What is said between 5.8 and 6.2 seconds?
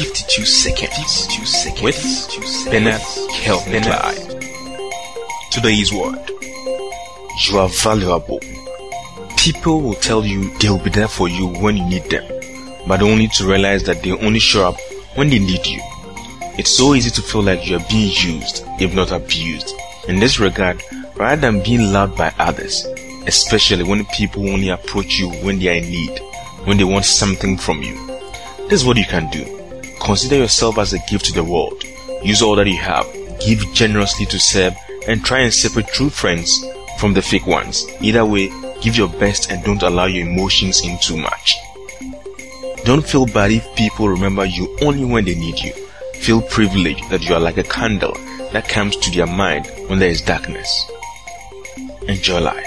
word.